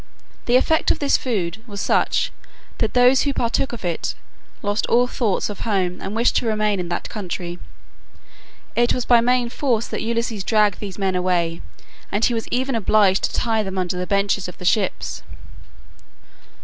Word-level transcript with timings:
The 0.47 0.55
effect 0.55 0.89
of 0.89 0.97
this 0.97 1.15
food 1.15 1.61
was 1.67 1.79
such 1.79 2.31
that 2.79 2.95
those 2.95 3.21
who 3.21 3.35
partook 3.35 3.71
of 3.71 3.85
it 3.85 4.15
lost 4.63 4.87
all 4.87 5.05
thoughts 5.05 5.47
of 5.47 5.59
home 5.59 6.01
and 6.01 6.15
wished 6.15 6.35
to 6.37 6.47
remain 6.47 6.79
in 6.79 6.89
that 6.89 7.07
country. 7.07 7.59
It 8.75 8.95
was 8.95 9.05
by 9.05 9.21
main 9.21 9.49
force 9.49 9.87
that 9.89 10.01
Ulysses 10.01 10.43
dragged 10.43 10.79
these 10.79 10.97
men 10.97 11.13
away, 11.13 11.61
and 12.11 12.25
he 12.25 12.33
was 12.33 12.47
even 12.49 12.73
obliged 12.73 13.25
to 13.25 13.33
tie 13.33 13.61
them 13.61 13.77
under 13.77 13.95
the 13.95 14.07
benches 14.07 14.47
of 14.47 14.57
the 14.57 14.65
ships. 14.65 15.21